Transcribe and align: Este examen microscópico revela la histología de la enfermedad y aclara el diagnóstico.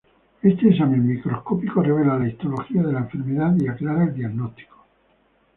Este 0.41 0.67
examen 0.67 1.05
microscópico 1.05 1.83
revela 1.83 2.17
la 2.17 2.27
histología 2.27 2.81
de 2.81 2.91
la 2.91 3.01
enfermedad 3.01 3.53
y 3.59 3.67
aclara 3.67 4.05
el 4.05 4.15
diagnóstico. 4.15 4.83